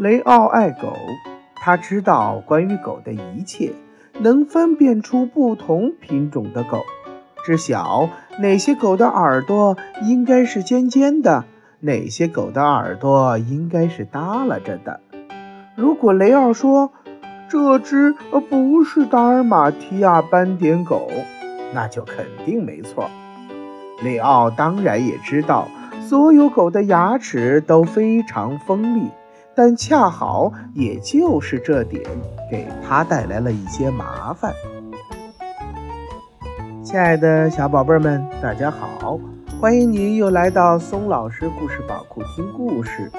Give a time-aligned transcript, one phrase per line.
[0.00, 0.96] 雷奥爱狗，
[1.56, 3.74] 他知道关于狗的一切，
[4.18, 6.80] 能分辨出不同品种的狗，
[7.44, 8.08] 知晓
[8.38, 11.44] 哪些狗的耳朵应该是尖尖的，
[11.80, 15.00] 哪些狗的耳朵应该是耷拉着的。
[15.76, 16.90] 如果雷奥说
[17.46, 18.14] 这只
[18.48, 21.10] 不是达尔马提亚斑点狗，
[21.74, 23.10] 那就肯定没错。
[24.02, 25.68] 雷奥当然也知道，
[26.00, 29.10] 所有狗的牙齿都非常锋利。
[29.62, 32.02] 但恰好也就是这点，
[32.50, 34.54] 给他带来了一些麻烦。
[36.82, 39.20] 亲爱的小宝贝们，大家好，
[39.60, 43.12] 欢迎您又来到松老师故事宝库听故事。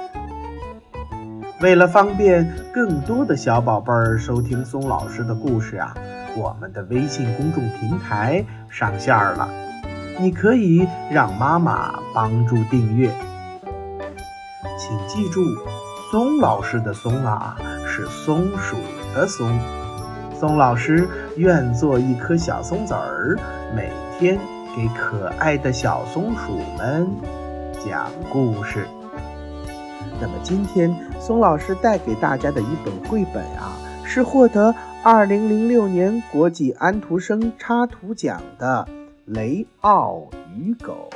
[1.61, 5.93] 为了方便更多的小宝贝儿收听松老师的故事啊，
[6.35, 9.47] 我们的微信公众平台上线了，
[10.19, 13.11] 你可以让妈妈帮助订阅，
[14.79, 15.39] 请记住。
[16.11, 17.55] 松老师的松啊，
[17.87, 18.75] 是松鼠
[19.15, 19.49] 的松。
[20.37, 23.39] 松老师愿做一颗小松子儿，
[23.73, 24.37] 每天
[24.75, 27.07] 给可爱的小松鼠们
[27.85, 28.85] 讲故事。
[30.19, 33.71] 那么今天松老师带给大家的一本绘本啊，
[34.03, 38.85] 是获得二零零六年国际安徒生插图奖的
[39.23, 41.09] 《雷奥与狗》。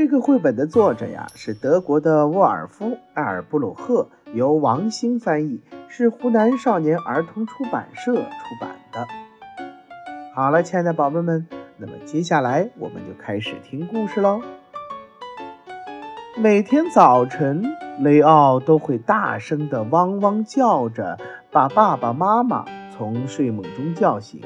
[0.00, 8.22] 这个绘本的作者呀是德国的沃尔夫·埃尔布鲁赫，由王兴翻译，是湖南少年儿童出版社出
[8.58, 9.06] 版的。
[10.34, 14.40] 好了，亲爱的宝贝们，那么接下来我们就开始听故事喽。
[16.38, 17.62] 每天早晨，
[17.98, 21.18] 雷奥都会大声地汪汪叫着，
[21.50, 22.64] 把爸爸妈妈
[22.96, 24.40] 从睡梦中叫醒。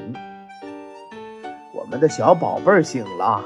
[1.73, 3.41] 我们的小宝贝儿醒了。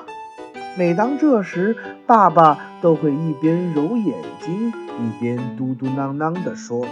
[0.78, 1.76] 每当这时，
[2.08, 6.86] 爸爸都会一边揉眼睛，一边嘟嘟囔囔地说：“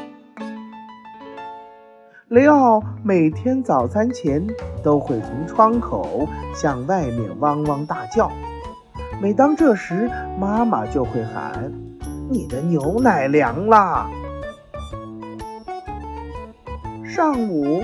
[2.27, 4.45] 雷奥每天早餐前
[4.83, 8.29] 都会从窗口向外面汪汪大叫。
[9.21, 11.71] 每当这时，妈妈就会喊
[12.29, 14.09] ：‘你的牛奶凉了。’
[17.07, 17.81] 上午，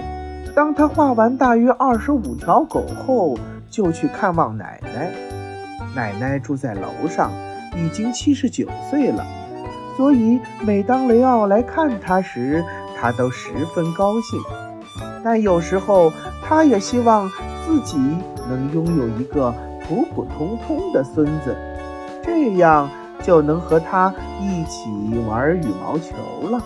[0.53, 3.37] 当他画完大约二十五条狗后，
[3.69, 5.09] 就去看望奶奶。”
[5.95, 7.31] 奶奶住在楼上，
[7.75, 9.25] 已经七十九岁了，
[9.95, 12.63] 所以每当雷奥来看她时，
[12.99, 14.41] 她都十分高兴。
[15.23, 16.11] 但有时候，
[16.43, 17.29] 她也希望
[17.65, 17.97] 自己
[18.49, 19.53] 能拥有一个
[19.87, 21.55] 普普通通的孙子，
[22.23, 22.89] 这样
[23.21, 24.89] 就能和他一起
[25.27, 26.61] 玩羽毛球了。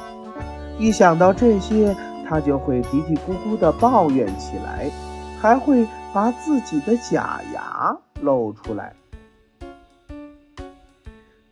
[0.79, 1.95] 一想到这些，
[2.27, 4.89] 他就会嘀嘀咕咕地抱怨起来，
[5.39, 8.93] 还会把自己的假牙露出来。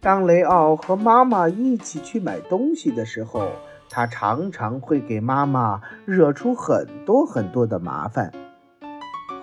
[0.05, 3.47] 当雷奥和妈妈一起去买东西的时候，
[3.89, 8.31] 他常常会给妈妈惹出很多很多的麻烦。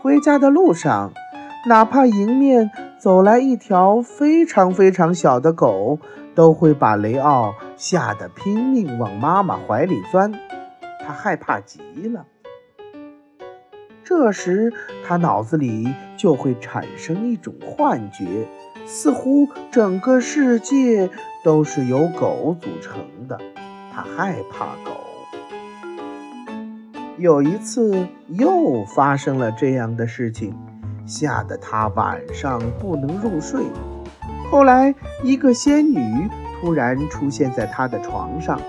[0.01, 1.13] 回家的路上，
[1.69, 5.99] 哪怕迎面走来一条非常非常小的狗，
[6.33, 10.33] 都会把雷奥吓得拼命往妈妈怀里钻，
[11.05, 12.25] 他害怕极了。
[14.05, 14.73] 这时，
[15.05, 18.47] 他脑子里就会产生一种幻觉。
[18.87, 21.09] 似乎整个世界
[21.45, 23.39] 都是由狗组成的，
[23.93, 24.91] 他害怕狗。
[27.19, 30.55] 有一次又发生了这样的事情，
[31.07, 33.63] 吓得他晚上不能入睡。
[34.51, 36.29] 后来，一个仙女
[36.61, 38.61] 突然出现在他的床上，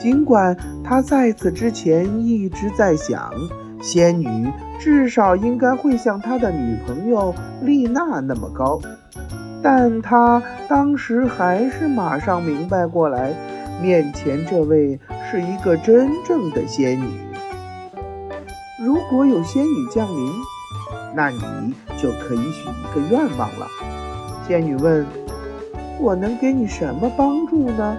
[0.00, 3.32] 尽管他在此之前一直在想，
[3.80, 8.80] 仙女至少应该会像他的女朋友丽娜那么高。
[9.62, 13.32] 但他当时还是马上明白过来，
[13.82, 14.98] 面前这位
[15.30, 17.06] 是一个真正的仙女。
[18.84, 20.32] 如果有仙女降临，
[21.14, 23.66] 那你就可以许一个愿望了。
[24.46, 25.04] 仙女问
[26.00, 27.96] ：“我能给你什么帮助呢？”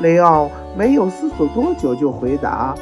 [0.00, 0.48] 雷奥
[0.78, 2.74] 没有思索多久就回答：“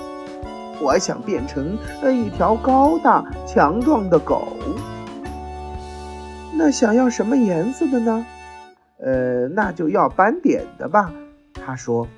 [0.81, 4.49] 我想变成一条高大强壮的狗。”
[6.55, 8.27] 那想要什么颜色的呢？
[9.01, 11.13] 呃，那就要斑点的吧。
[11.55, 12.09] 他说。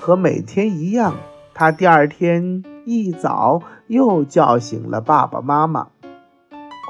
[0.00, 1.14] 和每天一样，
[1.52, 5.88] 他第二天一早又叫醒了爸爸妈妈。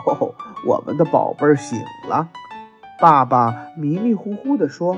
[0.07, 0.35] 哦，
[0.65, 1.79] 我们的宝贝醒
[2.09, 2.29] 了。
[3.01, 4.97] 爸爸迷迷糊糊地说。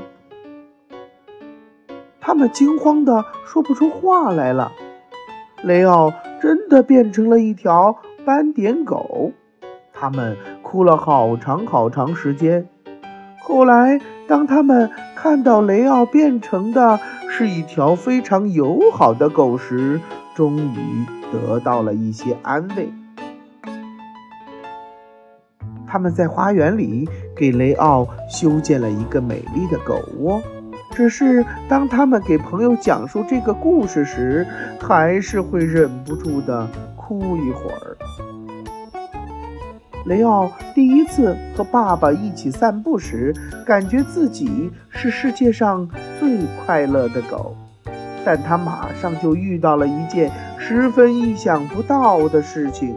[2.31, 4.71] 他们惊慌的说不出话来了。
[5.65, 9.33] 雷奥真的变成了一条斑点狗。
[9.93, 12.69] 他们哭了好长好长时间，
[13.41, 20.01] 后来，当他们看到雷奥变成的是一条非常友好的狗时，
[20.37, 22.93] 终于得到了一些安慰。
[25.85, 30.41] 他们在花园里给雷奥修建了一个美丽的狗窝。
[30.91, 34.47] 只是当他们给朋友讲述这个故事时，
[34.81, 37.97] 还是会忍不住的哭一会儿。
[40.07, 43.35] 雷奥第一次和爸爸一起散步时，
[43.67, 45.89] 感觉自己是世界上
[46.19, 47.55] 最快乐的狗，
[48.25, 52.97] 但他马上就遇到了一件十分意想不到的事情。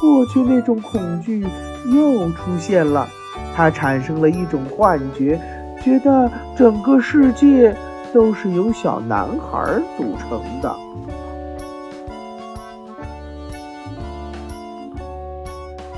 [0.00, 1.44] 过去那种恐惧
[1.92, 3.08] 又出现了，
[3.54, 5.40] 他产生了一种幻觉，
[5.86, 7.72] 觉得整个世界
[8.12, 10.76] 都是由小男孩组成的。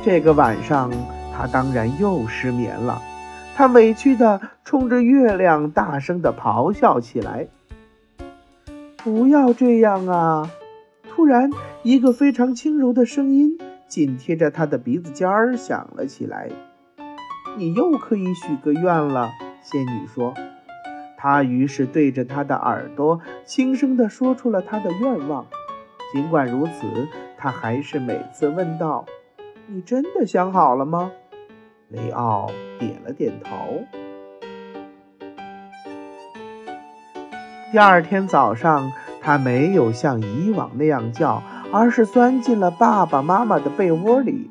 [0.05, 0.91] 这个晚上，
[1.35, 3.01] 他当然又失眠了。
[3.57, 7.49] 他委屈地冲着月亮大声地咆哮起来
[9.03, 10.51] ：“不要这样啊！”
[11.09, 11.51] 突然，
[11.83, 13.57] 一个非常轻柔的声音。
[13.89, 16.51] 紧贴着他的鼻子尖儿响了起来。
[17.57, 19.31] 你又可以许个愿了，
[19.63, 20.35] 仙女说。
[21.17, 25.47] 她于是对着他的耳朵轻声地说出了他的愿望。
[26.13, 29.05] 尽管如此，他还是每次问道
[29.67, 31.11] ：“你真的想好了吗？”
[31.89, 33.85] 雷奥点了点头。
[37.73, 41.43] 第二天早上，他没有像以往那样叫。
[41.71, 44.51] 而是钻进了爸爸妈妈的被窝里，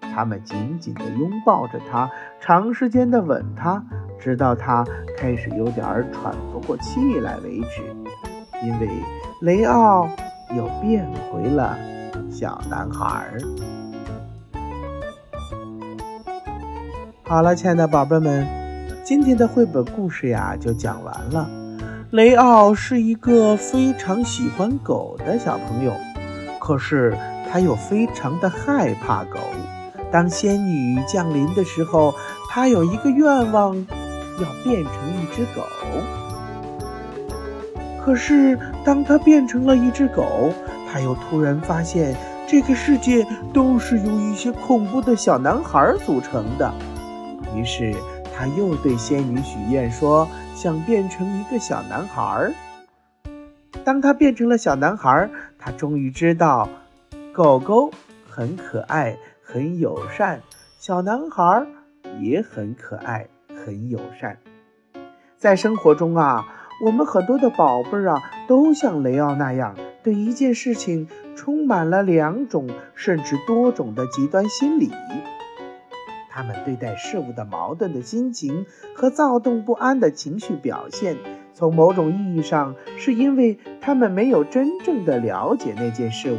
[0.00, 2.10] 他们紧紧地拥抱着他，
[2.40, 3.84] 长时间地吻他，
[4.18, 4.84] 直到他
[5.16, 7.82] 开始有点喘不过气来为止。
[8.64, 8.88] 因为
[9.42, 10.08] 雷奥
[10.56, 11.76] 又变回了
[12.30, 13.40] 小男孩儿。
[17.24, 18.46] 好了，亲爱的宝贝们，
[19.04, 21.48] 今天的绘本故事呀就讲完了。
[22.10, 25.92] 雷奥是一个非常喜欢狗的小朋友。
[26.58, 27.16] 可是
[27.48, 29.38] 他又非常的害怕狗。
[30.10, 32.12] 当仙女降临的时候，
[32.48, 33.86] 他有一个愿望，
[34.38, 34.92] 要变成
[35.22, 35.62] 一只狗。
[38.04, 40.52] 可是当他变成了一只狗，
[40.90, 42.16] 他又突然发现
[42.46, 46.72] 这个世界都是由一些恐怖的小男孩组成的。
[47.54, 47.92] 于是
[48.32, 52.52] 他又对仙女许愿说，想变成一个小男孩。
[53.84, 55.28] 当他变成了小男孩，
[55.58, 56.68] 他终于知道，
[57.32, 57.90] 狗狗
[58.28, 60.38] 很可爱，很友善；
[60.78, 61.66] 小男孩
[62.20, 63.26] 也很可爱，
[63.66, 64.38] 很友善。
[65.36, 66.46] 在生活中啊，
[66.84, 74.92] 我们很多的宝贝儿啊，都像雷奥那样，对一件事情充满了两种甚至多种的极端心理。
[76.30, 81.16] 他们对待事物的矛盾的心情和躁动不安的情绪表现。
[81.52, 86.36] 从某种意义上，是因为他们没有真正的了解那件事物。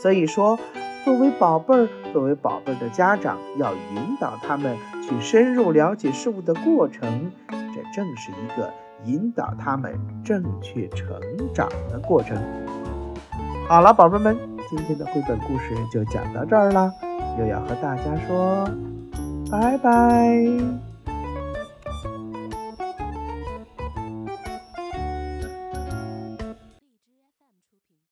[0.00, 0.58] 所以说，
[1.04, 8.70] 作为宝贝儿，作为宝贝儿的家长，要引导他们去深入了解事物的过程，这正是一个
[9.04, 11.18] 引导他们正确成
[11.52, 12.36] 长的过程。
[13.68, 14.36] 好了，宝贝们，
[14.70, 16.92] 今天的绘本故事就讲到这儿了，
[17.38, 18.68] 又要和大家说
[19.50, 20.91] 拜拜。